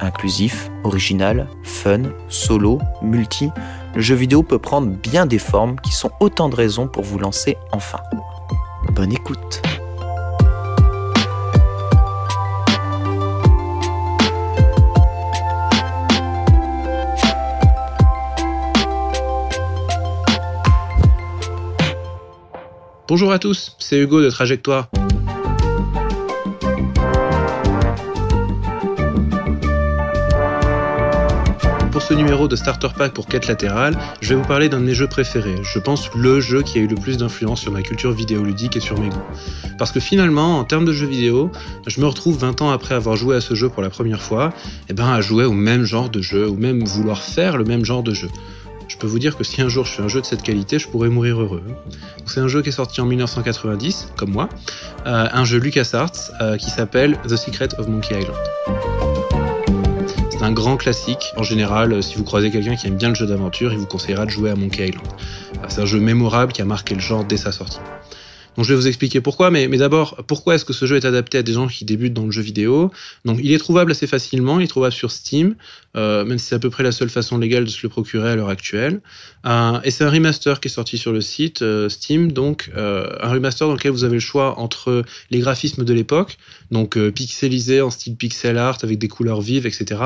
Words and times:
Inclusif, 0.00 0.70
original, 0.82 1.48
fun, 1.62 2.02
solo, 2.28 2.80
multi, 3.02 3.50
le 3.94 4.00
jeu 4.00 4.14
vidéo 4.14 4.42
peut 4.42 4.58
prendre 4.58 4.88
bien 4.88 5.24
des 5.24 5.38
formes 5.38 5.76
qui 5.80 5.92
sont 5.92 6.10
autant 6.20 6.48
de 6.48 6.56
raisons 6.56 6.88
pour 6.88 7.04
vous 7.04 7.18
lancer 7.18 7.56
enfin. 7.72 8.00
Bonne 8.92 9.12
écoute 9.12 9.62
Bonjour 23.06 23.30
à 23.30 23.38
tous, 23.38 23.76
c'est 23.78 23.98
Hugo 23.98 24.22
de 24.22 24.30
Trajectoire. 24.30 24.88
Ce 32.04 32.12
numéro 32.12 32.48
de 32.48 32.56
Starter 32.56 32.88
Pack 32.94 33.14
pour 33.14 33.26
quête 33.26 33.46
latérale, 33.46 33.96
je 34.20 34.28
vais 34.28 34.34
vous 34.34 34.46
parler 34.46 34.68
d'un 34.68 34.78
de 34.78 34.84
mes 34.84 34.92
jeux 34.92 35.06
préférés. 35.06 35.56
Je 35.62 35.78
pense 35.78 36.10
le 36.14 36.38
jeu 36.38 36.60
qui 36.60 36.78
a 36.78 36.82
eu 36.82 36.86
le 36.86 36.96
plus 36.96 37.16
d'influence 37.16 37.62
sur 37.62 37.72
ma 37.72 37.80
culture 37.80 38.12
vidéoludique 38.12 38.76
et 38.76 38.80
sur 38.80 39.00
mes 39.00 39.08
goûts. 39.08 39.22
Parce 39.78 39.90
que 39.90 40.00
finalement, 40.00 40.58
en 40.58 40.64
termes 40.64 40.84
de 40.84 40.92
jeux 40.92 41.06
vidéo, 41.06 41.50
je 41.86 42.02
me 42.02 42.06
retrouve 42.06 42.38
20 42.38 42.60
ans 42.60 42.70
après 42.70 42.94
avoir 42.94 43.16
joué 43.16 43.36
à 43.36 43.40
ce 43.40 43.54
jeu 43.54 43.70
pour 43.70 43.80
la 43.80 43.88
première 43.88 44.20
fois, 44.20 44.52
et 44.90 44.92
ben 44.92 45.08
à 45.08 45.22
jouer 45.22 45.46
au 45.46 45.54
même 45.54 45.84
genre 45.84 46.10
de 46.10 46.20
jeu, 46.20 46.46
ou 46.46 46.56
même 46.56 46.84
vouloir 46.84 47.22
faire 47.22 47.56
le 47.56 47.64
même 47.64 47.86
genre 47.86 48.02
de 48.02 48.12
jeu. 48.12 48.28
Je 48.86 48.98
peux 48.98 49.06
vous 49.06 49.18
dire 49.18 49.38
que 49.38 49.44
si 49.44 49.62
un 49.62 49.68
jour 49.68 49.86
je 49.86 49.92
fais 49.92 50.02
un 50.02 50.08
jeu 50.08 50.20
de 50.20 50.26
cette 50.26 50.42
qualité, 50.42 50.78
je 50.78 50.88
pourrais 50.88 51.08
mourir 51.08 51.40
heureux. 51.40 51.62
C'est 52.26 52.40
un 52.40 52.48
jeu 52.48 52.60
qui 52.60 52.68
est 52.68 52.72
sorti 52.72 53.00
en 53.00 53.06
1990, 53.06 54.08
comme 54.16 54.30
moi, 54.30 54.50
euh, 55.06 55.26
un 55.32 55.44
jeu 55.46 55.58
LucasArts 55.58 56.12
euh, 56.42 56.58
qui 56.58 56.68
s'appelle 56.68 57.16
The 57.26 57.36
Secret 57.36 57.68
of 57.78 57.88
Monkey 57.88 58.20
Island. 58.20 58.93
Un 60.44 60.52
grand 60.52 60.76
classique. 60.76 61.32
En 61.38 61.42
général, 61.42 62.02
si 62.02 62.16
vous 62.16 62.22
croisez 62.24 62.50
quelqu'un 62.50 62.76
qui 62.76 62.86
aime 62.86 62.96
bien 62.96 63.08
le 63.08 63.14
jeu 63.14 63.24
d'aventure, 63.24 63.72
il 63.72 63.78
vous 63.78 63.86
conseillera 63.86 64.26
de 64.26 64.30
jouer 64.30 64.50
à 64.50 64.54
Monkey 64.54 64.88
Island. 64.88 65.06
Euh, 65.08 65.66
C'est 65.68 65.80
un 65.80 65.86
jeu 65.86 66.00
mémorable 66.00 66.52
qui 66.52 66.60
a 66.60 66.66
marqué 66.66 66.94
le 66.94 67.00
genre 67.00 67.24
dès 67.24 67.38
sa 67.38 67.50
sortie. 67.50 67.78
Donc 68.56 68.64
je 68.64 68.72
vais 68.72 68.76
vous 68.76 68.88
expliquer 68.88 69.20
pourquoi, 69.20 69.50
mais, 69.50 69.68
mais 69.68 69.78
d'abord, 69.78 70.22
pourquoi 70.26 70.54
est-ce 70.54 70.64
que 70.64 70.72
ce 70.72 70.86
jeu 70.86 70.96
est 70.96 71.04
adapté 71.04 71.38
à 71.38 71.42
des 71.42 71.52
gens 71.52 71.66
qui 71.66 71.84
débutent 71.84 72.14
dans 72.14 72.24
le 72.24 72.30
jeu 72.30 72.42
vidéo? 72.42 72.90
Donc 73.24 73.38
il 73.42 73.52
est 73.52 73.58
trouvable 73.58 73.90
assez 73.90 74.06
facilement, 74.06 74.60
il 74.60 74.64
est 74.64 74.68
trouvable 74.68 74.92
sur 74.92 75.10
Steam, 75.10 75.56
euh, 75.96 76.24
même 76.24 76.38
si 76.38 76.46
c'est 76.46 76.54
à 76.54 76.58
peu 76.58 76.70
près 76.70 76.82
la 76.82 76.92
seule 76.92 77.10
façon 77.10 77.38
légale 77.38 77.64
de 77.64 77.70
se 77.70 77.80
le 77.82 77.88
procurer 77.88 78.30
à 78.30 78.36
l'heure 78.36 78.48
actuelle. 78.48 79.00
Euh, 79.46 79.80
et 79.84 79.90
c'est 79.90 80.04
un 80.04 80.10
remaster 80.10 80.60
qui 80.60 80.68
est 80.68 80.70
sorti 80.70 80.98
sur 80.98 81.12
le 81.12 81.20
site 81.20 81.62
euh, 81.62 81.88
Steam, 81.88 82.32
donc 82.32 82.70
euh, 82.76 83.08
un 83.20 83.30
remaster 83.30 83.66
dans 83.66 83.74
lequel 83.74 83.92
vous 83.92 84.04
avez 84.04 84.14
le 84.14 84.20
choix 84.20 84.58
entre 84.58 85.04
les 85.30 85.38
graphismes 85.38 85.84
de 85.84 85.92
l'époque, 85.92 86.38
donc 86.70 86.96
euh, 86.96 87.10
pixelisés 87.10 87.80
en 87.80 87.90
style 87.90 88.16
pixel 88.16 88.58
art 88.58 88.78
avec 88.82 88.98
des 88.98 89.08
couleurs 89.08 89.40
vives, 89.40 89.66
etc. 89.66 90.00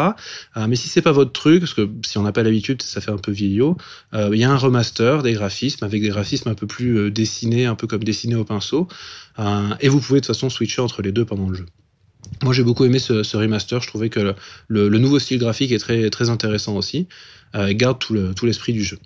Euh, 0.57 0.67
mais 0.69 0.77
si 0.77 0.89
c'est 0.89 1.03
pas 1.03 1.13
votre 1.13 1.33
truc, 1.33 1.61
parce 1.61 1.75
que 1.75 1.89
si 2.05 2.19
on 2.19 2.23
n'a 2.23 2.33
pas 2.33 2.43
l'habitude, 2.43 2.83
ça 2.83 3.01
fait 3.01 3.11
un 3.11 3.19
peu 3.19 3.33
vieillot, 3.33 3.77
il 4.15 4.39
y 4.39 4.45
a 4.45 4.51
un 4.51 4.57
remaster 4.57 5.23
des 5.23 5.33
graphismes 5.33 5.85
avec 5.85 6.03
des 6.03 6.09
graphismes 6.09 6.49
un 6.49 6.55
peu 6.55 6.67
plus 6.67 7.11
dessinés, 7.11 7.67
un 7.67 7.75
peu 7.75 7.87
comme 7.87 8.03
dessinés 8.03 8.37
au 8.39 8.45
pinceau, 8.45 8.89
euh, 9.39 9.75
et 9.81 9.89
vous 9.89 10.01
pouvez 10.01 10.21
de 10.21 10.27
toute 10.27 10.35
façon 10.35 10.51
switcher 10.51 10.81
entre 10.81 11.03
les 11.03 11.13
deux 11.13 11.25
pendant 11.25 11.49
le 11.49 11.55
jeu. 11.55 11.67
Moi, 12.43 12.53
j'ai 12.53 12.63
beaucoup 12.63 12.85
aimé 12.85 12.99
ce, 12.99 13.37
remaster. 13.37 13.81
Je 13.81 13.89
trouvais 13.89 14.11
que 14.11 14.35
le, 14.69 14.99
nouveau 14.99 15.19
style 15.19 15.39
graphique 15.39 15.73
est 15.73 15.79
très, 15.79 16.11
très 16.11 16.31
intéressant 16.31 16.77
aussi. 16.77 17.09
Euh, 17.55 17.73
garde 17.73 17.99
tout 17.99 18.47
l'esprit 18.47 18.73
du 18.73 18.85
jeu. 18.85 18.99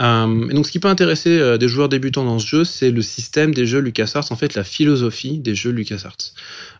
Euh, 0.00 0.48
et 0.48 0.54
donc, 0.54 0.66
ce 0.66 0.72
qui 0.72 0.78
peut 0.78 0.88
intéresser 0.88 1.38
euh, 1.38 1.58
des 1.58 1.68
joueurs 1.68 1.88
débutants 1.88 2.24
dans 2.24 2.38
ce 2.38 2.46
jeu, 2.46 2.64
c'est 2.64 2.90
le 2.90 3.02
système 3.02 3.52
des 3.52 3.66
jeux 3.66 3.80
LucasArts, 3.80 4.30
en 4.30 4.36
fait, 4.36 4.54
la 4.54 4.64
philosophie 4.64 5.38
des 5.38 5.54
jeux 5.54 5.70
LucasArts. 5.70 6.32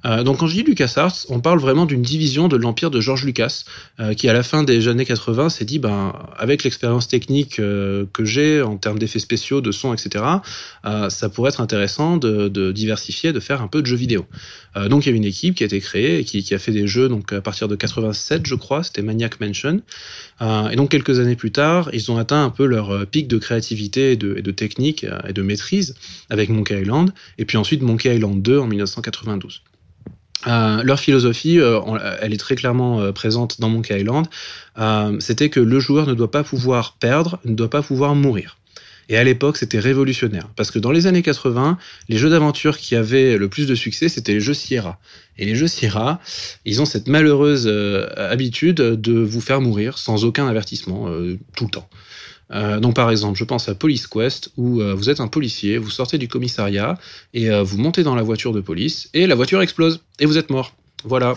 Euh, 0.06 0.22
donc, 0.22 0.38
quand 0.38 0.46
je 0.46 0.54
dis 0.54 0.62
LucasArts, 0.62 1.26
on 1.28 1.40
parle 1.40 1.60
vraiment 1.60 1.84
d'une 1.84 2.02
division 2.02 2.48
de 2.48 2.56
l'empire 2.56 2.90
de 2.90 3.00
George 3.00 3.24
Lucas, 3.24 3.64
euh, 4.00 4.14
qui 4.14 4.28
à 4.28 4.32
la 4.32 4.42
fin 4.42 4.62
des 4.62 4.88
années 4.88 5.04
80 5.04 5.50
s'est 5.50 5.64
dit, 5.66 5.78
ben, 5.78 6.14
avec 6.38 6.64
l'expérience 6.64 7.06
technique 7.06 7.56
que 7.56 8.24
j'ai 8.24 8.62
en 8.62 8.76
termes 8.76 8.98
d'effets 8.98 9.18
spéciaux, 9.18 9.60
de 9.60 9.72
son, 9.72 9.92
etc., 9.92 10.24
ça 11.08 11.28
pourrait 11.28 11.50
être 11.50 11.60
intéressant 11.60 12.16
de, 12.16 12.72
diversifier, 12.72 13.32
de 13.32 13.40
faire 13.40 13.62
un 13.62 13.68
peu 13.68 13.82
de 13.82 13.86
jeux 13.86 13.96
vidéo. 13.96 14.26
Donc, 14.88 15.04
il 15.04 15.10
y 15.10 15.12
a 15.12 15.16
une 15.16 15.24
équipe 15.24 15.54
qui 15.54 15.62
a 15.62 15.66
été 15.66 15.80
créée 15.80 16.20
et 16.20 16.24
qui, 16.24 16.42
qui 16.42 16.54
a 16.54 16.58
fait 16.58 16.72
des 16.72 16.86
jeux 16.86 17.08
donc 17.08 17.32
à 17.32 17.40
partir 17.40 17.68
de 17.68 17.76
87, 17.76 18.46
je 18.46 18.54
crois, 18.54 18.82
c'était 18.82 19.02
Maniac 19.02 19.40
Mansion. 19.40 19.80
Et 20.40 20.76
donc 20.76 20.90
quelques 20.90 21.20
années 21.20 21.36
plus 21.36 21.52
tard, 21.52 21.90
ils 21.92 22.10
ont 22.10 22.18
atteint 22.18 22.44
un 22.44 22.50
peu 22.50 22.66
leur 22.66 23.01
pic 23.04 23.28
de 23.28 23.38
créativité 23.38 24.12
et 24.12 24.16
de, 24.16 24.50
technique 24.50 25.04
euh, 25.04 25.18
et 25.28 25.32
de 25.32 25.42
maîtrise 25.42 25.94
avec 26.30 26.48
Monkey 26.48 26.80
Island, 26.80 27.12
et 27.38 27.44
puis 27.44 27.56
ensuite 27.56 27.82
Monkey 27.82 28.14
Island 28.14 28.42
2 28.42 28.58
en 28.58 28.66
1992. 28.66 29.62
Euh, 30.48 30.82
leur 30.82 30.98
philosophie, 30.98 31.60
euh, 31.60 31.80
elle 32.20 32.32
est 32.32 32.38
très 32.38 32.56
clairement 32.56 33.12
présente 33.12 33.60
dans 33.60 33.68
Monkey 33.68 34.00
Island, 34.00 34.26
c'était 35.20 35.50
que 35.50 35.60
le 35.60 35.80
joueur 35.80 36.06
ne 36.06 36.14
doit 36.14 36.30
pas 36.30 36.42
pouvoir 36.42 36.96
perdre, 36.98 37.38
ne 37.44 37.54
doit 37.54 37.70
pas 37.70 37.82
pouvoir 37.82 38.14
mourir. 38.14 38.56
Et 39.08 39.16
à 39.16 39.24
l'époque, 39.24 39.56
c'était 39.56 39.80
révolutionnaire. 39.80 40.48
Parce 40.56 40.70
que 40.70 40.78
dans 40.78 40.92
les 40.92 41.06
années 41.06 41.22
80, 41.22 41.76
les 42.08 42.16
jeux 42.16 42.30
d'aventure 42.30 42.78
qui 42.78 42.94
avaient 42.94 43.36
le 43.36 43.48
plus 43.48 43.66
de 43.66 43.74
succès, 43.74 44.08
c'était 44.08 44.32
les 44.32 44.40
jeux 44.40 44.54
Sierra. 44.54 44.98
Et 45.38 45.44
les 45.44 45.54
jeux 45.54 45.66
Sierra, 45.66 46.20
ils 46.64 46.80
ont 46.80 46.86
cette 46.86 47.08
malheureuse 47.08 47.66
habitude 48.16 48.76
de 48.76 49.12
vous 49.12 49.40
faire 49.40 49.60
mourir 49.60 49.98
sans 49.98 50.24
aucun 50.24 50.46
avertissement, 50.46 51.08
tout 51.56 51.64
le 51.64 51.70
temps. 51.70 51.88
Euh, 52.52 52.80
donc 52.80 52.94
par 52.94 53.10
exemple, 53.10 53.38
je 53.38 53.44
pense 53.44 53.68
à 53.68 53.74
Police 53.74 54.06
Quest, 54.06 54.50
où 54.56 54.80
euh, 54.80 54.94
vous 54.94 55.10
êtes 55.10 55.20
un 55.20 55.28
policier, 55.28 55.78
vous 55.78 55.90
sortez 55.90 56.18
du 56.18 56.28
commissariat, 56.28 56.98
et 57.34 57.50
euh, 57.50 57.62
vous 57.62 57.78
montez 57.78 58.02
dans 58.02 58.14
la 58.14 58.22
voiture 58.22 58.52
de 58.52 58.60
police, 58.60 59.08
et 59.14 59.26
la 59.26 59.34
voiture 59.34 59.62
explose, 59.62 60.00
et 60.18 60.26
vous 60.26 60.38
êtes 60.38 60.50
mort. 60.50 60.74
Voilà. 61.04 61.34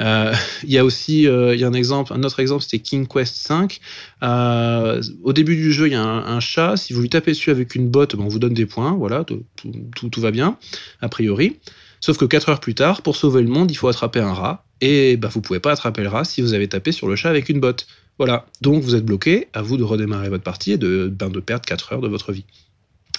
Euh, 0.00 0.34
Il 0.64 0.70
y 0.70 0.78
a 0.78 0.84
aussi 0.84 1.22
y 1.22 1.28
a 1.28 1.66
un 1.66 1.72
exemple, 1.72 2.12
un 2.12 2.22
autre 2.22 2.40
exemple, 2.40 2.62
c'était 2.62 2.78
King 2.78 3.06
Quest 3.06 3.36
5. 3.36 3.80
Euh, 4.22 5.02
au 5.22 5.32
début 5.32 5.56
du 5.56 5.72
jeu, 5.72 5.88
il 5.88 5.92
y 5.92 5.96
a 5.96 6.02
un, 6.02 6.40
chat. 6.40 6.76
Si 6.76 6.92
vous 6.92 7.02
lui 7.02 7.08
tapez 7.08 7.32
dessus 7.32 7.50
avec 7.50 7.74
une 7.74 7.88
botte, 7.88 8.16
ben, 8.16 8.24
on 8.24 8.28
vous 8.28 8.38
donne 8.38 8.54
des 8.54 8.66
points. 8.66 8.92
Voilà, 8.92 9.24
tout 9.24 10.20
va 10.20 10.30
bien, 10.30 10.58
a 11.00 11.08
priori. 11.08 11.58
Sauf 12.00 12.18
que 12.18 12.24
4 12.24 12.50
heures 12.50 12.60
plus 12.60 12.74
tard, 12.74 13.02
pour 13.02 13.16
sauver 13.16 13.42
le 13.42 13.48
monde, 13.48 13.70
il 13.70 13.74
faut 13.74 13.88
attraper 13.88 14.20
un 14.20 14.32
rat. 14.32 14.65
Et 14.80 15.16
bah, 15.16 15.28
vous 15.32 15.40
pouvez 15.40 15.60
pas 15.60 15.72
attraper 15.72 16.02
le 16.02 16.08
rat 16.08 16.24
si 16.24 16.42
vous 16.42 16.54
avez 16.54 16.68
tapé 16.68 16.92
sur 16.92 17.08
le 17.08 17.16
chat 17.16 17.30
avec 17.30 17.48
une 17.48 17.60
botte. 17.60 17.86
Voilà. 18.18 18.46
Donc 18.60 18.82
vous 18.82 18.94
êtes 18.94 19.04
bloqué, 19.04 19.48
à 19.52 19.62
vous 19.62 19.76
de 19.76 19.82
redémarrer 19.82 20.28
votre 20.28 20.44
partie 20.44 20.72
et 20.72 20.78
de, 20.78 21.08
ben, 21.12 21.28
de 21.28 21.40
perdre 21.40 21.64
4 21.64 21.94
heures 21.94 22.00
de 22.00 22.08
votre 22.08 22.32
vie. 22.32 22.44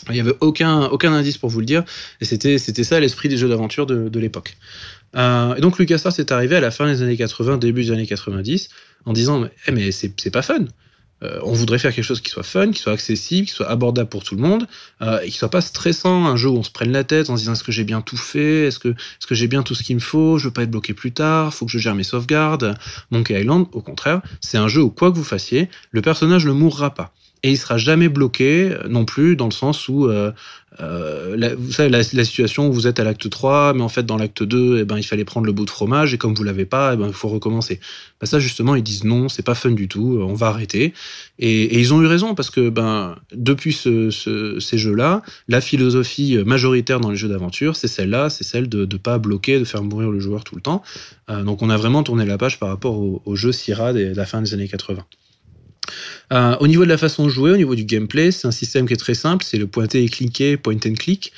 Il 0.10 0.14
n'y 0.14 0.20
avait 0.20 0.36
aucun, 0.42 0.86
aucun 0.86 1.12
indice 1.12 1.38
pour 1.38 1.50
vous 1.50 1.60
le 1.60 1.66
dire, 1.66 1.84
et 2.22 2.26
c'était, 2.26 2.58
ça 2.58 3.00
l'esprit 3.00 3.30
des 3.30 3.38
jeux 3.38 3.50
d'aventure 3.50 3.86
de, 3.86 4.20
l'époque. 4.20 4.56
Euh, 5.16 5.56
et 5.56 5.62
donc 5.62 5.80
LucasArts 5.80 6.20
est 6.20 6.32
arrivé 6.32 6.56
à 6.56 6.60
la 6.60 6.72
fin 6.72 6.86
des 6.86 7.02
années 7.02 7.18
80, 7.18 7.58
début 7.58 7.84
des 7.84 7.92
années 7.92 8.06
90, 8.06 8.70
en 9.06 9.14
disant 9.14 9.40
mais, 9.40 9.88
eh, 9.88 9.92
c'est 9.92 10.32
pas 10.32 10.44
fun. 10.44 10.66
Euh, 11.24 11.40
on 11.44 11.54
voudrait 11.54 11.80
faire 11.80 11.94
quelque 11.94 12.06
chose 12.06 12.22
qui 12.22 12.30
soit 12.30 12.44
fun, 12.44 12.72
qui 12.72 12.80
soit 12.80 12.94
accessible, 12.94 13.48
qui 13.48 13.54
soit 13.54 13.70
abordable 13.70 14.10
pour 14.10 14.24
tout 14.24 14.36
le 14.36 14.42
monde, 14.42 14.68
euh, 15.02 15.20
et 15.22 15.30
qui 15.30 15.38
soit 15.38 15.50
pas 15.50 15.62
stressant, 15.62 16.26
un 16.26 16.36
jeu 16.36 16.50
où 16.50 16.58
on 16.58 16.64
se 16.64 16.72
prenne 16.72 16.92
la 16.92 17.04
tête 17.04 17.30
en 17.30 17.36
se 17.36 17.42
disant 17.42 17.54
est-ce 17.54 17.64
que 17.64 17.72
j'ai 17.72 17.84
bien 17.84 18.02
tout 18.02 18.18
fait, 18.18 18.68
est-ce 18.68 18.80
que, 18.80 18.90
est-ce 18.90 19.28
que 19.28 19.36
j'ai 19.36 19.48
bien 19.48 19.64
tout 19.64 19.74
ce 19.74 19.84
qu'il 19.84 19.96
me 19.96 20.02
faut, 20.02 20.38
je 20.38 20.46
veux 20.46 20.54
pas 20.54 20.64
être 20.64 20.72
bloqué 20.72 20.94
plus 20.94 21.12
tard, 21.12 21.54
faut 21.54 21.66
que 21.66 21.72
je 21.72 21.80
gère 21.80 21.96
mes 21.96 22.04
sauvegardes. 22.04 22.78
Monkey 23.12 23.40
Island, 23.40 23.66
au 23.72 23.82
contraire, 23.82 24.22
c'est 24.42 24.58
un 24.58 24.68
jeu 24.68 24.82
où 24.82 24.90
quoi 24.90 25.12
que 25.12 25.18
vous 25.18 25.24
fassiez, 25.24 25.70
le 25.92 26.02
personnage 26.02 26.46
ne 26.46 26.52
mourra 26.52 26.94
pas 26.94 27.14
et 27.44 27.52
il 27.52 27.58
sera 27.58 27.78
jamais 27.78 28.10
bloqué 28.10 28.72
euh, 28.72 28.88
non 28.88 29.06
plus 29.06 29.36
dans 29.36 29.46
le 29.46 29.52
sens 29.52 29.88
où 29.88 30.06
euh, 30.06 30.32
euh, 30.80 31.56
vous 31.58 31.72
savez 31.72 31.90
la, 31.90 32.04
situation 32.04 32.68
où 32.68 32.74
vous 32.74 32.88
êtes 32.88 33.00
à 33.00 33.04
l'acte 33.04 33.30
3 33.30 33.74
mais 33.74 33.82
en 33.82 33.90
fait 33.90 34.06
dans 34.06 34.18
l'acte 34.18 34.44
2 34.44 34.80
eh 34.80 34.86
ben 34.86 34.98
il 34.98 35.04
fallait 35.04 35.26
prendre 35.26 35.46
le 35.46 35.52
bout 35.52 35.66
de 35.66 35.70
fromage 35.70 36.14
et 36.14 36.18
comme 36.18 36.34
vous 36.34 36.44
l'avez 36.44 36.66
pas 36.66 36.94
eh 36.94 36.98
ben 36.98 37.08
il 37.08 37.14
faut 37.14 37.30
recommencer. 37.30 37.80
Ben, 38.20 38.28
ça 38.28 38.40
justement 38.40 38.76
ils 38.76 38.84
disent 38.84 39.04
non 39.04 39.30
c'est 39.30 39.44
pas 39.44 39.56
fun 39.56 39.72
du 39.72 39.88
tout 39.88 40.20
on 40.22 40.34
va 40.34 40.48
arrêter. 40.48 40.94
Et, 41.40 41.80
ils 41.80 41.94
ont 41.94 42.02
eu 42.02 42.08
raison 42.08 42.36
parce 42.36 42.50
que 42.50 42.70
ben 42.70 43.16
depuis 43.34 43.74
ce, 43.74 44.10
ce, 44.12 44.60
ces 44.60 44.78
jeux 44.78 44.96
là 44.96 45.22
la 45.48 45.62
philosophie 45.62 46.38
majoritaire 46.46 47.00
dans 47.00 47.12
les 47.12 47.18
jeux 47.18 47.30
d'aventure 47.30 47.76
c'est 47.76 47.88
celle 47.88 48.10
là 48.10 48.30
c'est 48.30 48.44
celle 48.44 48.70
de 48.70 48.82
ne 48.82 48.98
pas 48.98 49.18
bloquer 49.18 49.60
de 49.60 49.66
faire 49.66 49.84
mourir 49.84 50.12
le 50.12 50.20
joueur 50.20 50.44
tout 50.44 50.56
le 50.56 50.62
temps. 50.62 50.84
Donc 51.30 51.62
on 51.62 51.70
a 51.70 51.78
vraiment 51.78 52.04
tourné 52.04 52.26
la 52.26 52.38
page 52.38 52.60
par 52.60 52.70
rapport 52.70 52.98
au, 53.00 53.22
au 53.26 53.36
jeu 53.36 53.52
Sierra 53.52 53.94
de 53.94 54.14
la 54.16 54.26
fin 54.26 54.42
des 54.42 54.54
années 54.54 54.68
80 54.68 55.04
euh, 56.34 56.56
au 56.60 56.68
niveau 56.68 56.84
de 56.84 56.90
la 56.90 56.98
façon 56.98 57.26
de 57.26 57.30
jouer, 57.30 57.52
au 57.52 57.58
niveau 57.58 57.76
du 57.76 57.86
gameplay, 57.86 58.32
c'est 58.32 58.48
un 58.48 58.52
système 58.52 58.88
qui 58.88 58.94
est 58.94 58.98
très 58.98 59.14
simple, 59.14 59.46
c'est 59.46 59.58
le 59.58 59.68
pointer 59.68 60.04
et 60.04 60.10
cliquer, 60.10 60.58
point 60.58 60.78
and 60.86 60.94
click. 60.94 61.32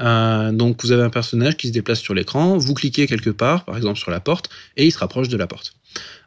Euh, 0.00 0.50
donc 0.52 0.82
vous 0.82 0.92
avez 0.92 1.02
un 1.02 1.10
personnage 1.10 1.56
qui 1.56 1.68
se 1.68 1.72
déplace 1.72 2.00
sur 2.00 2.14
l'écran, 2.14 2.56
vous 2.56 2.74
cliquez 2.74 3.06
quelque 3.06 3.30
part, 3.30 3.64
par 3.64 3.76
exemple 3.76 3.98
sur 3.98 4.10
la 4.10 4.20
porte, 4.20 4.48
et 4.76 4.86
il 4.86 4.90
se 4.90 4.98
rapproche 4.98 5.28
de 5.28 5.36
la 5.36 5.46
porte. 5.46 5.74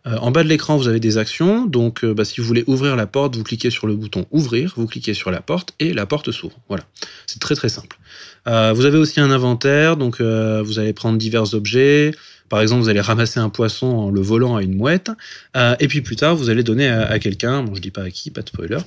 Euh, 0.05 0.17
en 0.17 0.31
bas 0.31 0.43
de 0.43 0.47
l'écran, 0.47 0.77
vous 0.77 0.87
avez 0.87 0.99
des 0.99 1.17
actions. 1.17 1.65
Donc, 1.65 2.05
bah, 2.05 2.23
si 2.23 2.39
vous 2.39 2.45
voulez 2.45 2.63
ouvrir 2.67 2.95
la 2.95 3.07
porte, 3.07 3.35
vous 3.35 3.43
cliquez 3.43 3.71
sur 3.71 3.87
le 3.87 3.95
bouton 3.95 4.27
ouvrir, 4.31 4.73
vous 4.77 4.85
cliquez 4.85 5.15
sur 5.15 5.31
la 5.31 5.41
porte 5.41 5.73
et 5.79 5.93
la 5.93 6.05
porte 6.05 6.31
s'ouvre. 6.31 6.59
Voilà, 6.69 6.85
c'est 7.25 7.39
très 7.39 7.55
très 7.55 7.69
simple. 7.69 7.97
Euh, 8.47 8.73
vous 8.73 8.85
avez 8.85 8.97
aussi 8.97 9.19
un 9.19 9.31
inventaire, 9.31 9.97
donc 9.97 10.21
euh, 10.21 10.61
vous 10.63 10.79
allez 10.79 10.93
prendre 10.93 11.17
divers 11.17 11.53
objets. 11.53 12.11
Par 12.49 12.61
exemple, 12.61 12.83
vous 12.83 12.89
allez 12.89 13.01
ramasser 13.01 13.39
un 13.39 13.49
poisson 13.49 13.87
en 13.87 14.09
le 14.11 14.21
volant 14.21 14.55
à 14.55 14.61
une 14.61 14.75
mouette, 14.75 15.09
euh, 15.57 15.75
et 15.79 15.87
puis 15.87 16.01
plus 16.01 16.15
tard, 16.15 16.35
vous 16.35 16.49
allez 16.49 16.61
donner 16.61 16.87
à, 16.87 17.17
quelqu'un. 17.17 17.63
Bon, 17.63 17.73
je 17.73 17.81
dis 17.81 17.91
pas 17.91 18.03
à 18.03 18.11
qui, 18.11 18.29
pas 18.29 18.41
de 18.41 18.49
spoiler. 18.49 18.77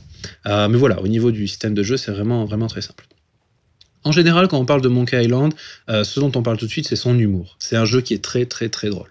mais 0.46 0.78
voilà, 0.78 1.00
au 1.02 1.08
niveau 1.08 1.30
du 1.32 1.48
système 1.48 1.74
de 1.74 1.82
jeu, 1.82 1.96
c'est 1.96 2.12
vraiment 2.12 2.44
vraiment 2.44 2.68
très 2.68 2.82
simple. 2.82 3.06
En 4.04 4.12
général, 4.12 4.46
quand 4.46 4.58
on 4.58 4.64
parle 4.64 4.80
de 4.80 4.88
Monkey 4.88 5.22
Island, 5.24 5.52
ce 5.88 6.20
dont 6.20 6.30
on 6.36 6.42
parle 6.42 6.56
tout 6.56 6.66
de 6.66 6.70
suite, 6.70 6.86
c'est 6.86 6.96
son 6.96 7.18
humour. 7.18 7.56
C'est 7.58 7.76
un 7.76 7.84
jeu 7.84 8.00
qui 8.00 8.14
est 8.14 8.22
très 8.22 8.46
très 8.46 8.68
très 8.68 8.90
drôle. 8.90 9.08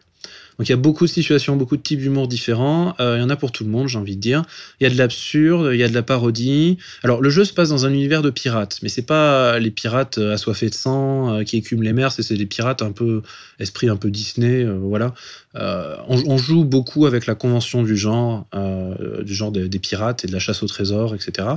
Donc 0.57 0.67
il 0.67 0.71
y 0.71 0.73
a 0.73 0.77
beaucoup 0.77 1.05
de 1.05 1.09
situations, 1.09 1.55
beaucoup 1.55 1.77
de 1.77 1.81
types 1.81 1.99
d'humour 1.99 2.27
différents. 2.27 2.95
Euh, 2.99 3.17
il 3.17 3.21
y 3.21 3.23
en 3.23 3.29
a 3.29 3.35
pour 3.35 3.51
tout 3.51 3.63
le 3.63 3.69
monde, 3.69 3.87
j'ai 3.87 3.99
envie 3.99 4.15
de 4.15 4.21
dire. 4.21 4.43
Il 4.79 4.83
y 4.83 4.87
a 4.87 4.89
de 4.89 4.97
l'absurde, 4.97 5.69
il 5.73 5.79
y 5.79 5.83
a 5.83 5.89
de 5.89 5.93
la 5.93 6.03
parodie. 6.03 6.77
Alors 7.03 7.21
le 7.21 7.29
jeu 7.29 7.45
se 7.45 7.53
passe 7.53 7.69
dans 7.69 7.85
un 7.85 7.93
univers 7.93 8.21
de 8.21 8.29
pirates, 8.29 8.79
mais 8.81 8.89
c'est 8.89 9.05
pas 9.05 9.59
les 9.59 9.71
pirates 9.71 10.17
assoiffés 10.17 10.69
de 10.69 10.75
sang 10.75 11.33
euh, 11.33 11.43
qui 11.43 11.57
écument 11.57 11.83
les 11.83 11.93
mers, 11.93 12.11
c'est 12.11 12.33
des 12.33 12.45
pirates 12.45 12.81
un 12.81 12.91
peu 12.91 13.21
esprit 13.59 13.89
un 13.89 13.95
peu 13.95 14.11
Disney, 14.11 14.63
euh, 14.63 14.77
voilà. 14.79 15.13
Euh, 15.55 15.95
on, 16.07 16.37
joue 16.37 16.63
beaucoup 16.63 17.05
avec 17.05 17.25
la 17.25 17.35
convention 17.35 17.83
du 17.83 17.97
genre, 17.97 18.45
euh, 18.53 19.23
du 19.23 19.33
genre 19.33 19.51
des, 19.51 19.67
des, 19.69 19.79
pirates 19.79 20.23
et 20.23 20.27
de 20.27 20.31
la 20.31 20.39
chasse 20.39 20.61
au 20.61 20.67
trésor, 20.67 21.15
etc. 21.15 21.47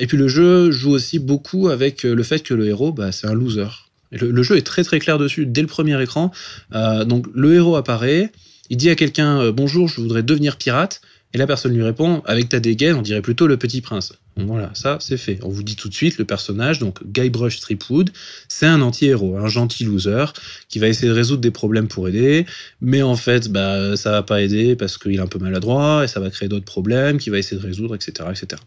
et 0.00 0.06
puis 0.06 0.16
le 0.16 0.28
jeu 0.28 0.70
joue 0.70 0.92
aussi 0.92 1.18
beaucoup 1.18 1.68
avec 1.68 2.04
le 2.04 2.22
fait 2.22 2.40
que 2.40 2.54
le 2.54 2.66
héros, 2.66 2.92
bah, 2.92 3.12
c'est 3.12 3.26
un 3.26 3.34
loser. 3.34 3.85
Le, 4.10 4.42
jeu 4.42 4.56
est 4.56 4.66
très 4.66 4.84
très 4.84 4.98
clair 4.98 5.18
dessus 5.18 5.46
dès 5.46 5.62
le 5.62 5.66
premier 5.66 6.00
écran. 6.02 6.30
Euh, 6.74 7.04
donc 7.04 7.26
le 7.34 7.54
héros 7.54 7.76
apparaît, 7.76 8.32
il 8.70 8.76
dit 8.76 8.90
à 8.90 8.94
quelqu'un 8.94 9.40
euh, 9.40 9.52
bonjour, 9.52 9.88
je 9.88 10.00
voudrais 10.00 10.22
devenir 10.22 10.56
pirate, 10.56 11.00
et 11.34 11.38
la 11.38 11.46
personne 11.46 11.74
lui 11.74 11.82
répond 11.82 12.22
avec 12.24 12.48
ta 12.48 12.60
dégaine, 12.60 12.94
on 12.96 13.02
dirait 13.02 13.20
plutôt 13.20 13.46
le 13.46 13.56
petit 13.56 13.80
prince. 13.80 14.14
Voilà, 14.36 14.70
ça 14.74 14.98
c'est 15.00 15.16
fait. 15.16 15.38
On 15.42 15.48
vous 15.48 15.62
dit 15.62 15.76
tout 15.76 15.88
de 15.88 15.94
suite 15.94 16.18
le 16.18 16.24
personnage, 16.24 16.78
donc 16.78 17.04
Guybrush 17.06 17.60
Threepwood, 17.60 18.10
c'est 18.48 18.66
un 18.66 18.80
anti-héros, 18.82 19.38
un 19.38 19.48
gentil 19.48 19.84
loser 19.84 20.26
qui 20.68 20.78
va 20.78 20.88
essayer 20.88 21.08
de 21.08 21.14
résoudre 21.14 21.40
des 21.40 21.50
problèmes 21.50 21.88
pour 21.88 22.06
aider, 22.08 22.46
mais 22.80 23.02
en 23.02 23.16
fait, 23.16 23.48
bah 23.48 23.96
ça 23.96 24.10
va 24.10 24.22
pas 24.22 24.42
aider 24.42 24.76
parce 24.76 24.98
qu'il 24.98 25.14
est 25.14 25.20
un 25.20 25.26
peu 25.26 25.38
maladroit 25.38 26.04
et 26.04 26.08
ça 26.08 26.20
va 26.20 26.30
créer 26.30 26.48
d'autres 26.48 26.66
problèmes 26.66 27.18
qu'il 27.18 27.32
va 27.32 27.38
essayer 27.38 27.60
de 27.60 27.66
résoudre, 27.66 27.94
etc., 27.94 28.28
etc. 28.30 28.62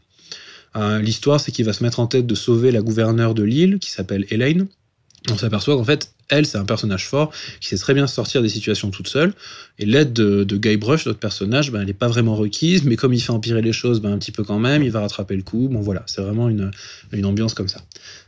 Euh, 0.75 0.99
L'histoire, 0.99 1.39
c'est 1.39 1.51
qu'il 1.51 1.65
va 1.65 1.73
se 1.73 1.83
mettre 1.83 1.99
en 1.99 2.07
tête 2.07 2.27
de 2.27 2.35
sauver 2.35 2.71
la 2.71 2.81
gouverneure 2.81 3.33
de 3.33 3.43
l'île 3.43 3.79
qui 3.79 3.91
s'appelle 3.91 4.25
Elaine 4.29 4.67
on 5.31 5.37
s'aperçoit 5.37 5.75
qu'en 5.75 5.83
fait, 5.83 6.13
elle, 6.29 6.45
c'est 6.45 6.57
un 6.57 6.65
personnage 6.65 7.07
fort 7.07 7.31
qui 7.59 7.69
sait 7.69 7.77
très 7.77 7.93
bien 7.93 8.07
sortir 8.07 8.41
des 8.41 8.49
situations 8.49 8.91
toute 8.91 9.07
seule. 9.07 9.33
Et 9.79 9.85
l'aide 9.85 10.13
de, 10.13 10.43
de 10.43 10.57
Guybrush, 10.57 11.05
notre 11.05 11.19
personnage, 11.19 11.71
ben, 11.71 11.81
elle 11.81 11.87
n'est 11.87 11.93
pas 11.93 12.07
vraiment 12.07 12.35
requise, 12.35 12.83
mais 12.83 12.95
comme 12.95 13.13
il 13.13 13.21
fait 13.21 13.31
empirer 13.31 13.61
les 13.61 13.73
choses 13.73 14.01
ben, 14.01 14.11
un 14.11 14.17
petit 14.17 14.31
peu 14.31 14.43
quand 14.43 14.59
même, 14.59 14.83
il 14.83 14.91
va 14.91 15.01
rattraper 15.01 15.35
le 15.35 15.43
coup. 15.43 15.69
Bon 15.71 15.79
voilà, 15.79 16.03
c'est 16.05 16.21
vraiment 16.21 16.49
une, 16.49 16.71
ambiance 17.25 17.53
comme 17.53 17.69
ça. 17.69 17.81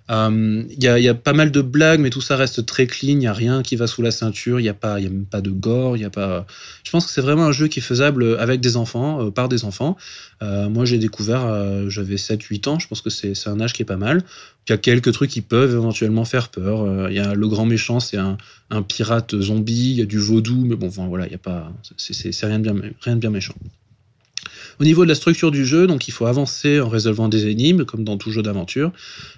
Il 0.10 0.16
euh, 0.16 0.64
y, 0.78 0.88
a, 0.88 1.00
y, 1.00 1.08
a, 1.08 1.14
pas 1.14 1.32
mal 1.32 1.52
de 1.52 1.62
blagues, 1.62 2.00
mais 2.00 2.10
tout 2.10 2.22
ça 2.22 2.36
reste 2.36 2.66
très 2.66 2.86
clean. 2.86 3.12
Il 3.12 3.18
n'y 3.20 3.28
a 3.28 3.34
rien 3.34 3.64
qui 3.64 3.76
va 3.78 3.88
sous 3.88 4.02
la 4.02 4.12
ceinture. 4.12 4.60
Il 4.60 4.64
n'y 4.64 4.70
a, 4.70 4.74
pas, 4.74 5.00
y 5.00 5.06
a 5.06 5.10
même 5.10 5.26
pas 5.26 5.42
de 5.42 5.52
gore. 5.52 5.96
Y 5.96 6.04
a 6.04 6.10
pas... 6.10 6.46
Je 6.84 6.92
pense 6.92 7.06
que 7.06 7.12
c'est 7.12 7.22
vraiment 7.22 7.46
un 7.46 7.52
jeu 7.52 7.68
qui 7.68 7.80
est 7.80 7.84
faisable 7.84 8.38
avec 8.38 8.60
des 8.60 8.76
enfants, 8.76 9.26
euh, 9.26 9.32
par 9.32 9.48
des 9.48 9.64
enfants. 9.64 9.96
Euh, 10.42 10.70
moi, 10.70 10.86
j'ai 10.86 10.98
découvert, 10.98 11.90
j'avais 11.90 12.16
7-8 12.16 12.70
ans. 12.70 12.80
Je 12.80 12.88
pense 12.88 13.02
que 13.02 13.10
c'est 13.10 13.48
un 13.48 13.60
âge 13.62 13.74
qui 13.74 13.84
est 13.84 13.86
pas 13.86 13.98
mal. 13.98 14.24
Il 14.68 14.72
y 14.72 14.74
a 14.74 14.78
quelques 14.78 15.12
trucs 15.12 15.30
qui 15.30 15.42
peuvent 15.42 15.74
éventuellement 15.74 16.26
faire 16.26 16.50
peur. 16.50 17.10
Il 17.10 17.16
y 17.16 17.20
a 17.20 17.34
le 17.34 17.48
grand 17.48 17.66
méchant, 17.66 17.91
c'est 18.00 18.18
un, 18.18 18.38
pirate 18.88 19.40
zombie. 19.40 19.92
Il 19.92 19.98
y 19.98 20.02
a 20.02 20.06
du 20.06 20.20
vaudou, 20.20 20.66
mais 20.66 20.76
bon, 20.76 20.88
voilà, 20.88 21.26
il 21.26 21.32
y 21.32 21.36
a 21.36 21.40
pas, 21.40 21.72
c'est 21.98 22.46
rien 22.46 22.60
de 22.60 23.20
bien, 23.20 23.30
méchant. 23.30 23.56
Au 24.80 24.84
niveau 24.84 25.04
de 25.04 25.10
la 25.10 25.16
structure 25.16 25.52
du 25.52 25.66
jeu, 25.66 25.86
donc 25.86 26.08
il 26.08 26.12
faut 26.12 26.26
avancer 26.26 26.80
en 26.80 26.90
résolvant 26.90 27.28
des 27.28 27.48
énigmes, 27.48 27.86
comme 27.86 28.04
dans 28.04 28.18
tout 28.18 28.32
jeu 28.32 28.42
d'aventure. 28.42 28.92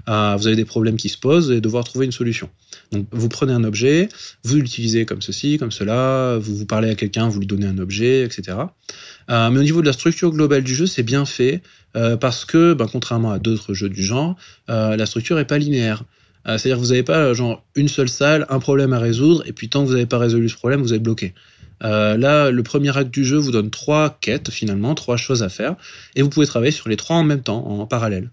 Euh, 0.08 0.36
vous 0.38 0.48
avez 0.48 0.56
des 0.56 0.64
problèmes 0.64 0.96
qui 0.96 1.10
se 1.10 1.18
posent 1.18 1.52
et 1.52 1.60
devoir 1.60 1.84
trouver 1.84 2.06
une 2.06 2.14
solution. 2.14 2.50
Donc 2.94 3.08
vous 3.12 3.28
prenez 3.28 3.52
un 3.52 3.66
objet, 3.66 4.08
vous 4.44 4.56
l'utilisez 4.56 5.06
comme 5.06 5.22
ceci, 5.22 5.58
comme 5.58 5.72
cela, 5.72 6.38
vous 6.40 6.56
vous 6.56 6.66
parlez 6.66 6.90
à 6.90 6.96
quelqu'un, 6.96 7.28
vous 7.28 7.40
lui 7.40 7.48
donnez 7.48 7.66
un 7.66 7.78
objet, 7.78 8.24
etc. 8.24 8.58
Euh, 9.30 9.50
mais 9.50 9.60
au 9.60 9.64
niveau 9.64 9.82
de 9.82 9.88
la 9.88 9.94
structure 9.94 10.32
globale 10.32 10.64
du 10.64 10.76
jeu, 10.76 10.86
c'est 10.86 11.04
bien 11.04 11.26
fait 11.26 11.62
euh, 11.98 12.16
parce 12.16 12.46
que, 12.46 12.74
ben, 12.74 12.88
contrairement 12.90 13.32
à 13.32 13.40
d'autres 13.40 13.74
jeux 13.74 13.90
du 13.90 14.04
genre, 14.04 14.38
la 14.70 15.06
structure 15.06 15.40
est 15.40 15.46
pas 15.46 15.58
linéaire. 15.58 16.06
Euh, 16.48 16.58
c'est-à-dire 16.58 16.78
que 16.78 16.84
vous 16.84 16.90
n'avez 16.90 17.04
pas 17.04 17.34
genre 17.34 17.64
une 17.76 17.88
seule 17.88 18.10
salle, 18.10 18.46
un 18.50 18.60
problème 18.60 18.94
à 18.94 19.00
résoudre, 19.00 19.44
et 19.46 19.54
puis 19.54 19.70
tant 19.70 19.84
que 19.84 19.88
vous 19.88 19.94
n'avez 19.94 20.06
pas 20.06 20.18
résolu 20.18 20.50
ce 20.50 20.56
problème, 20.56 20.82
vous 20.82 20.94
êtes 20.94 21.04
bloqué. 21.04 21.34
Euh, 21.84 22.18
là, 22.18 22.52
le 22.52 22.64
premier 22.64 22.96
acte 22.98 23.14
du 23.14 23.26
jeu 23.26 23.38
vous 23.38 23.52
donne 23.52 23.70
trois 23.70 24.18
quêtes 24.22 24.50
finalement, 24.52 24.96
trois 24.96 25.18
choses 25.18 25.44
à 25.44 25.50
faire, 25.50 25.76
et 26.16 26.22
vous 26.22 26.30
pouvez 26.30 26.46
travailler 26.46 26.72
sur 26.72 26.90
les 26.90 26.98
trois 26.98 27.18
en 27.18 27.24
même 27.24 27.42
temps, 27.42 27.66
en 27.66 27.86
parallèle. 27.88 28.30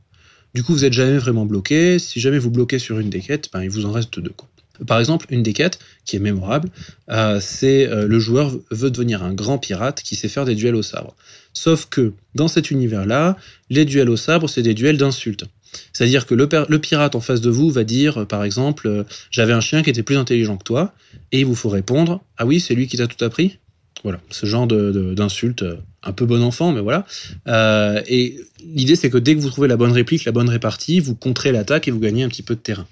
Du 0.55 0.65
coup, 0.65 0.73
vous 0.73 0.81
n'êtes 0.81 0.93
jamais 0.93 1.19
vraiment 1.19 1.47
bloqué. 1.47 2.01
Si 2.01 2.19
jamais 2.19 2.39
vous 2.39 2.51
bloquez 2.51 2.81
sur 2.81 2.99
une 2.99 3.09
des 3.09 3.21
quêtes, 3.21 3.51
ben, 3.53 3.63
il 3.63 3.71
vous 3.71 3.87
en 3.87 3.93
reste 3.93 4.19
deux. 4.19 4.33
Quoi. 4.37 4.49
Par 4.87 4.99
exemple, 4.99 5.27
une 5.31 5.43
des 5.43 5.53
quêtes 5.53 5.79
qui 6.05 6.17
est 6.17 6.21
mémorable, 6.21 6.71
euh, 7.11 7.39
c'est 7.41 7.89
euh, 7.89 8.07
le 8.07 8.19
joueur 8.19 8.53
veut 8.71 8.91
devenir 8.91 9.23
un 9.23 9.33
grand 9.33 9.59
pirate 9.59 10.03
qui 10.03 10.17
sait 10.17 10.29
faire 10.29 10.45
des 10.45 10.55
duels 10.55 10.75
au 10.75 10.83
sabre. 10.83 11.15
Sauf 11.53 11.87
que 11.87 12.13
dans 12.35 12.49
cet 12.49 12.71
univers-là, 12.71 13.37
les 13.69 13.85
duels 13.85 14.11
au 14.11 14.17
sabre, 14.17 14.49
c'est 14.49 14.63
des 14.63 14.75
duels 14.75 14.97
d'insultes. 14.97 15.45
C'est-à-dire 15.93 16.27
que 16.27 16.35
le, 16.35 16.49
le, 16.69 16.79
pirate 16.79 17.15
en 17.15 17.21
face 17.21 17.41
de 17.41 17.51
vous 17.51 17.71
va 17.71 17.85
dire, 17.85 18.27
par 18.27 18.43
exemple, 18.43 19.05
j'avais 19.31 19.53
un 19.53 19.61
chien 19.61 19.83
qui 19.83 19.91
était 19.91 20.03
plus 20.03 20.17
intelligent 20.17 20.57
que 20.57 20.65
toi, 20.65 20.93
et 21.31 21.41
il 21.41 21.47
vous 21.47 21.55
faut 21.55 21.69
répondre, 21.69 22.25
ah 22.39 22.47
oui, 22.47 22.59
c'est 22.59 22.75
lui 22.75 22.89
qui 22.89 22.97
t'a 22.97 23.07
tout 23.07 23.25
appris? 23.25 23.59
Voilà, 24.03 24.21
ce 24.31 24.47
genre 24.47 24.67
d'insulte, 24.67 25.63
euh, 25.63 25.77
un 26.03 26.13
peu 26.13 26.25
bon 26.25 26.43
enfant, 26.43 26.73
mais 26.73 26.81
voilà. 26.81 27.05
Euh, 27.49 28.01
et 28.09 28.41
l'idée, 28.65 28.97
c'est 28.97 29.11
que 29.11 29.19
dès 29.19 29.35
que 29.35 29.41
vous 29.41 29.51
trouvez 29.51 29.69
la 29.69 29.77
bonne 29.77 29.93
réplique, 29.93 30.25
la 30.25 30.33
bonne 30.33 30.49
répartie, 30.49 31.01
vous 31.01 31.15
contrez 31.15 31.53
l'attaque 31.53 31.89
et 31.89 31.91
vous 31.91 31.99
gagnez 31.99 32.23
un 32.23 32.29
petit 32.29 32.43
peu 32.43 32.55
de 32.55 32.61
terrain. 32.61 32.87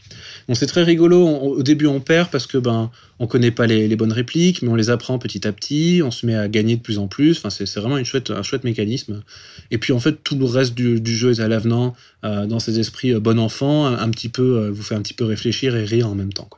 Donc 0.46 0.58
c'est 0.58 0.66
très 0.66 0.82
rigolo. 0.82 1.26
Au 1.26 1.62
début, 1.62 1.86
on 1.86 2.00
perd 2.00 2.30
parce 2.30 2.46
que 2.46 2.58
ben 2.58 2.90
on 3.18 3.26
connaît 3.26 3.50
pas 3.50 3.66
les, 3.66 3.96
bonnes 3.96 4.12
répliques, 4.12 4.60
mais 4.60 4.68
on 4.68 4.74
les 4.74 4.90
apprend 4.90 5.18
petit 5.18 5.46
à 5.46 5.52
petit. 5.52 6.02
On 6.04 6.10
se 6.10 6.26
met 6.26 6.34
à 6.34 6.48
gagner 6.48 6.76
de 6.76 6.82
plus 6.82 6.98
en 6.98 7.06
plus. 7.06 7.38
Enfin, 7.38 7.48
c'est 7.50 7.72
vraiment 7.76 7.96
une 7.96 8.04
chouette, 8.04 8.30
un 8.30 8.42
chouette 8.42 8.64
mécanisme. 8.64 9.22
Et 9.70 9.78
puis 9.78 9.94
en 9.94 10.00
fait, 10.00 10.22
tout 10.22 10.38
le 10.38 10.44
reste 10.44 10.74
du, 10.74 11.00
du 11.00 11.16
jeu 11.16 11.30
est 11.30 11.40
à 11.40 11.48
l'avenant 11.48 11.94
euh, 12.24 12.46
dans 12.46 12.58
ces 12.58 12.78
esprits 12.78 13.14
bon 13.14 13.38
enfant, 13.38 13.86
un, 13.86 14.10
petit 14.10 14.28
peu, 14.28 14.68
vous 14.68 14.82
fait 14.82 14.94
un 14.94 15.02
petit 15.02 15.14
peu 15.14 15.24
réfléchir 15.24 15.74
et 15.74 15.84
rire 15.84 16.08
en 16.08 16.14
même 16.14 16.32
temps. 16.32 16.50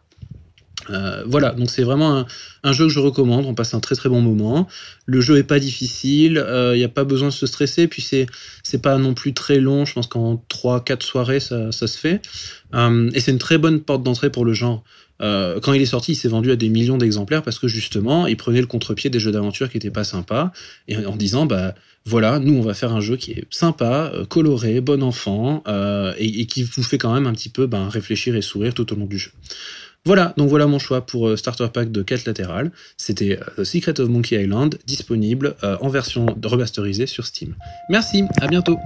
Euh, 0.88 1.22
voilà, 1.26 1.50
donc 1.50 1.70
c'est 1.70 1.82
vraiment 1.82 2.24
un, 2.62 2.72
jeu 2.72 2.86
que 2.86 2.92
je 2.92 3.00
recommande. 3.00 3.44
On 3.46 3.54
passe 3.54 3.74
un 3.74 3.80
très 3.80 3.94
très 3.94 4.08
bon 4.08 4.20
moment. 4.20 4.66
Le 5.06 5.20
jeu 5.20 5.36
est 5.36 5.44
pas 5.44 5.58
difficile, 5.58 6.32
il 6.32 6.38
euh, 6.38 6.76
n'y 6.76 6.84
a 6.84 6.88
pas 6.88 7.04
besoin 7.04 7.28
de 7.28 7.32
se 7.32 7.46
stresser, 7.46 7.86
puis 7.86 8.02
c'est 8.02 8.82
pas 8.82 8.96
non 8.98 9.14
plus 9.14 9.34
très 9.34 9.58
long. 9.60 9.84
Je 9.84 9.94
pense 9.94 10.06
qu'en 10.06 10.42
3-4 10.48 11.02
soirées 11.02 11.40
ça, 11.40 11.72
ça, 11.72 11.86
se 11.86 11.98
fait. 11.98 12.22
Euh, 12.74 13.10
et 13.14 13.20
c'est 13.20 13.32
une 13.32 13.38
très 13.38 13.58
bonne 13.58 13.80
porte 13.80 14.02
d'entrée 14.02 14.30
pour 14.30 14.44
le 14.44 14.52
genre. 14.52 14.82
Quand 15.22 15.74
il 15.74 15.82
est 15.82 15.86
sorti, 15.86 16.12
il 16.12 16.14
s'est 16.14 16.28
vendu 16.28 16.50
à 16.50 16.56
des 16.56 16.70
millions 16.70 16.96
d'exemplaires 16.96 17.42
parce 17.42 17.58
que 17.58 17.68
justement, 17.68 18.26
il 18.26 18.38
prenait 18.38 18.62
le 18.62 18.66
contre-pied 18.66 19.10
des 19.10 19.20
jeux 19.20 19.32
d'aventure 19.32 19.68
qui 19.68 19.76
étaient 19.76 19.90
pas 19.90 20.02
sympas 20.02 20.50
et 20.88 20.96
en 20.96 21.14
disant 21.14 21.44
bah 21.44 21.74
voilà, 22.06 22.38
nous 22.38 22.54
on 22.54 22.62
va 22.62 22.72
faire 22.72 22.94
un 22.94 23.02
jeu 23.02 23.18
qui 23.18 23.32
est 23.32 23.44
sympa, 23.50 24.10
coloré, 24.30 24.80
bon 24.80 25.02
enfant 25.02 25.62
et, 26.16 26.40
et, 26.40 26.46
qui 26.46 26.62
vous 26.62 26.82
fait 26.82 26.96
quand 26.96 27.12
même 27.12 27.26
un 27.26 27.34
petit 27.34 27.50
peu 27.50 27.66
ben, 27.66 27.90
réfléchir 27.90 28.34
et 28.34 28.40
sourire 28.40 28.72
tout 28.72 28.90
au 28.94 28.96
long 28.96 29.04
du 29.04 29.18
jeu. 29.18 29.32
Voilà, 30.06 30.32
donc 30.36 30.48
voilà 30.48 30.66
mon 30.66 30.78
choix 30.78 31.04
pour 31.04 31.28
euh, 31.28 31.36
Starter 31.36 31.68
Pack 31.72 31.92
de 31.92 32.02
quête 32.02 32.24
latérale. 32.24 32.70
C'était 32.96 33.38
euh, 33.38 33.62
The 33.62 33.64
Secret 33.64 34.00
of 34.00 34.08
Monkey 34.08 34.42
Island, 34.42 34.78
disponible 34.86 35.56
en 35.62 35.88
version 35.88 36.26
remasterisée 36.42 37.06
sur 37.06 37.26
Steam. 37.26 37.54
Merci, 37.88 38.24
à 38.40 38.46
bientôt 38.46 38.78